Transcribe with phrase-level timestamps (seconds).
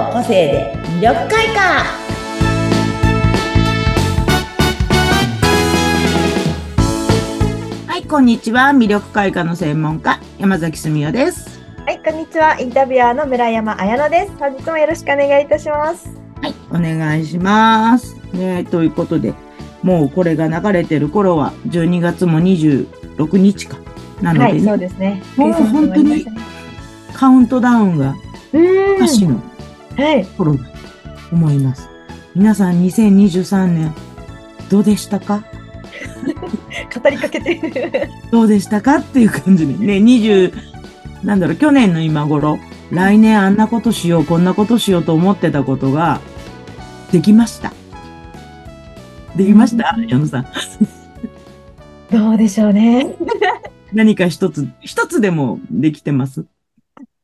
[0.00, 1.84] の個性で魅力開花。
[7.86, 8.70] はいこんにちは。
[8.70, 11.60] 魅力開花の専門家山崎澄代です。
[11.84, 12.58] はいこんにちは。
[12.58, 14.32] インタビュアーの村山彩乃です。
[14.38, 16.08] 本日もよろしくお願いいたします。
[16.40, 18.16] はいお願いします。
[18.32, 19.34] ねということで
[19.82, 23.76] もうこれが流れてる頃は12月も26日か。
[24.22, 25.22] なので、ね、はい、そうですね。
[25.36, 26.26] もう本当に
[27.12, 28.14] カウントダウンが
[28.52, 29.49] 歌の
[30.36, 30.70] 頃だと
[31.32, 31.88] 思います。
[32.34, 33.94] 皆さん2023年
[34.70, 35.44] どうでしたか？
[37.02, 38.96] 語りかけて どうでしたか？
[38.96, 40.52] っていう感じでね、20、
[41.24, 42.58] なんだろう、去年の今頃、
[42.90, 46.20] 来年あんなことしよう、こんなことしようと思ってたことが、
[47.12, 47.72] できました。
[49.36, 49.96] できました？
[50.08, 50.46] 矢野さん。
[52.10, 53.14] どうでしょうね。
[53.92, 56.44] 何か一つ、一つでもできてます？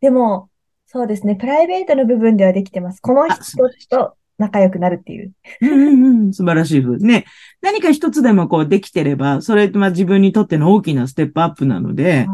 [0.00, 0.48] でも、
[0.86, 1.34] そうですね。
[1.34, 3.00] プライベートの部分ではできてます。
[3.00, 5.32] この人と仲良くなるっていう。
[5.62, 6.84] うんうんうん、素晴らしい。
[6.84, 7.24] ね。
[7.60, 12.26] 何か一つでもこうできてれば、それまあ自分にとっての大きなステップアップなので、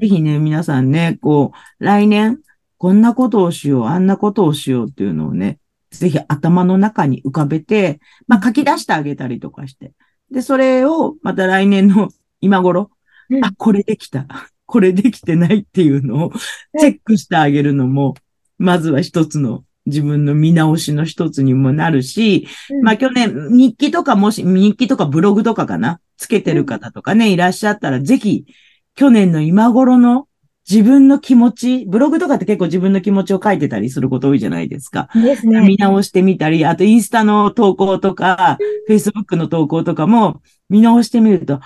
[0.00, 2.40] ぜひね、皆さんね、こう、来年、
[2.78, 5.58] こんなことをしよう、あんなことをしようっていうのをね、
[5.90, 9.92] ぜひ頭の中に浮かべて、まあ書き出してあげたりとかして。
[10.30, 12.08] で、それをまた来年の
[12.40, 12.90] 今頃、
[13.30, 14.26] うん、あ、これできた。
[14.72, 16.32] これできてないっていうのを
[16.80, 18.14] チェックしてあげるのも、
[18.56, 28.46] まずは一つの自分の見直しの一つにもなるし、うん、まあ去年日記とかもし、日記とかブログとかかな、つけてる方とかね、いらっしゃったら、ぜひ、
[28.94, 30.26] 去年の今頃の
[30.70, 35.10] 自分の気持ち、ブログとかって結構自分の気持ちを書いてたりすること多いじゃないですか。
[35.14, 35.60] ですね。
[35.60, 38.56] 見直してみたり、あとインスタの投稿とか、
[38.86, 41.60] フェイスブックの投稿とかも見直してみると、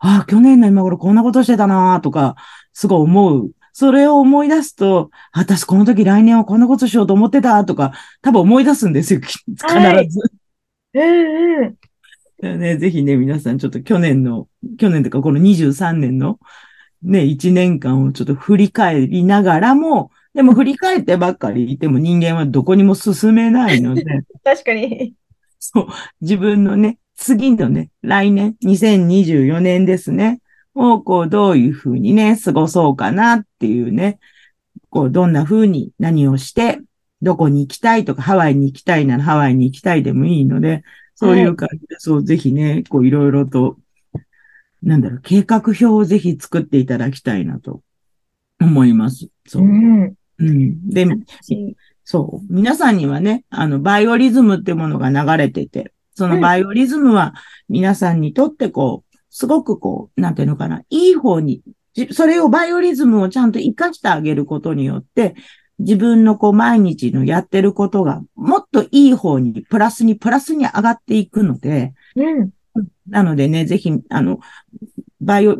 [0.00, 2.36] ああ、去年の今頃こんなことしてたなとか、
[2.72, 3.50] すごい思う。
[3.72, 9.20] それを思い出すと、私この時来年はこんなことしようと思ってたとか、多分思い出すんですよ。
[9.20, 9.66] 必ず。
[9.66, 10.08] はい、
[10.94, 11.76] うん
[12.42, 12.60] うん。
[12.60, 16.38] ね、ぜひね、皆さんちょっと去年の、去年とかこの23年の
[17.02, 24.04] ね、1年間をちょっと振り返りながらも、でも振り返ってばっかりいても人間はどこにも進めないので。
[24.44, 25.14] 確かに。
[25.58, 25.86] そう。
[26.20, 30.40] 自分のね、次のね、来年、2024年ですね。
[30.74, 34.18] を、こう、どういうふうにね、過ごそうかなっていうね、
[34.88, 36.80] こう、どんなふうに何をして、
[37.20, 40.82] どこに行きたいとか、ハワイに行きたいならハワイに行きたいでもいいので、
[41.14, 43.76] そういう感じで、はい、そう、ぜひね、こう、いろいろと、
[44.82, 47.82] なんだろう、計画表をぜひ作っていただきたいなと
[48.58, 49.28] 思います。
[49.46, 49.62] そう。
[49.62, 50.14] うん。
[50.38, 50.88] うん。
[50.88, 51.06] で、
[52.02, 52.46] そう。
[52.52, 57.32] 皆さんにはね、あの、バイオリズムってものが流れてて、そのバイオリズムは
[57.70, 61.62] 皆さんにとってこう、すごくこう、なんていうのかな、いい方に、
[62.12, 65.34] それをバイオリズムをちゃんと活かしてあげることによって、
[65.78, 72.50] 自分のこう毎日のやってることがもっといい方に、プラスに、プラスに上がっていくので、うん。
[73.08, 74.40] なのでね、ぜひ、あの、
[75.22, 75.56] バイオ、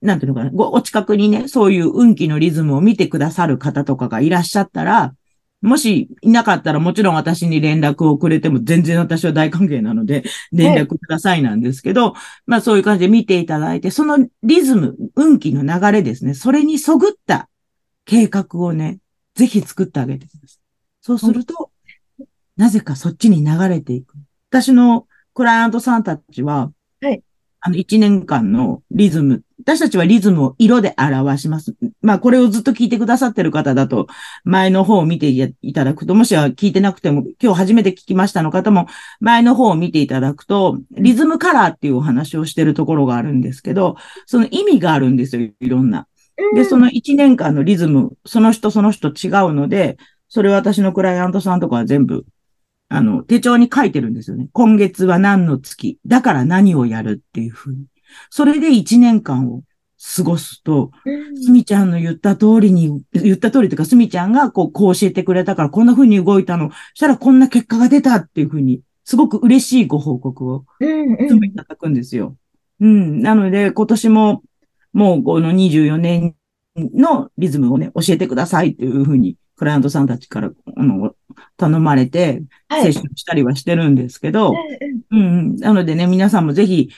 [0.00, 5.12] なんていうのかな、お近くにね、そういう運気のリズムを見てくださる方とかがいらっしゃったら、
[5.64, 12.14] もしいなかったらもちろん私に連絡をくれても全然私は大歓迎なので、連絡くださいなんですけど、
[12.46, 17.48] まあそういう感じで見ていただいて、そのリズム、運気の流れですね、それにそぐった
[18.04, 18.98] 計画をね、
[19.34, 20.58] ぜひ作ってあげてください。
[21.00, 21.70] そうすると、
[22.58, 24.16] なぜかそっちに流れていく。
[24.50, 26.70] 私のクライアントさんたちは、
[27.00, 27.22] はい。
[27.60, 31.74] あの、一年間のリズム、私たちはリズムを色で表します。
[32.02, 34.06] まあ、これをずっと聞いてくださってる方だと、
[34.44, 35.28] 前の方を見て
[35.62, 38.86] いただくと、もしは聞いてなくても、今日初めて聞きましたの方も、
[39.20, 46.06] 前の方を見ていただくと、リズムカラーっていうお話をしてるところがあるんですけど、その意味があるんですよ、いろんな。
[46.54, 49.96] で、その一年間のリズム、その人その人違うので、
[50.28, 52.26] それ私のクライアントさんとかは全部
[52.88, 54.48] あの、手帳に書いてるんですよね。
[54.52, 57.86] 今月は何の月、だから何をやるっていうふうに。
[58.30, 59.62] それで一年間を
[60.16, 60.90] 過ごすと、
[61.42, 72.36] すみちゃんの言った通りに、言った通りというか、すみちゃんがこう、こう教えてくれたから、こんな風に動いたの、したらこんな結果が出たっていうふうに、すごく嬉しいご報告を、いつもいただくんですよ。
[72.80, 73.20] うん。
[73.20, 74.42] なので、今年も、
[74.92, 76.36] もうこの24年
[76.76, 81.14] のリズムをね、教えてくださいっていうふうに、クライアントさんたちから、あの、
[81.56, 84.78] 頼まれて、セッションしたりはしてるんですけど、はい、
[85.12, 86.90] うん、なのでね、皆さんもぜひ、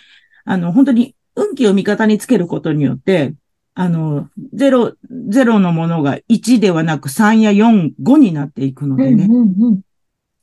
[0.46, 3.34] あの、本当に運気を味方につけることによって、
[3.75, 4.94] あの、ゼロ、
[5.28, 9.28] ゼロのものが1ではなく3や4、5になっていくのでね、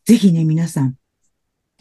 [0.06, 0.96] ぜひね、皆さん、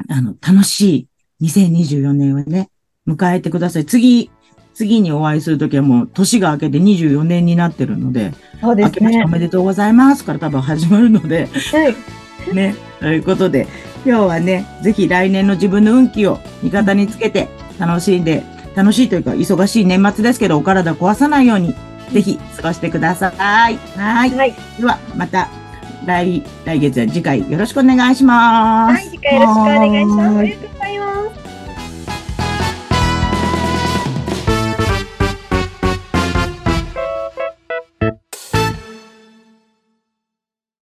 [0.09, 1.09] あの、楽し
[1.41, 2.71] い2024年をね、
[3.07, 3.85] 迎えてください。
[3.85, 4.31] 次、
[4.73, 9.23] 次にお会いするときはもう年が明けて24年になってるので、そうですね。
[9.25, 11.95] おめでとうございますから多分始まるので、はい。
[12.55, 12.75] ね。
[13.01, 13.67] ということで、
[14.07, 17.49] 今日はね、ぜひ来年の自分の運気を味方につけて、
[17.79, 18.43] 楽しんで、
[18.75, 21.75] 楽しいというか、忙しい年末ですけど、お体壊さないように、
[22.13, 23.37] ぜひ過ごしてください。
[23.37, 23.79] はい。
[23.97, 24.31] はい。
[24.79, 25.49] では、また、
[26.07, 28.93] 来、来月や次回よろしくお願いします。
[28.95, 30.03] はい、次回よろしくお願
[30.49, 30.92] いします。